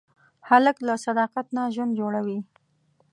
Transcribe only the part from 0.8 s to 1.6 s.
له صداقت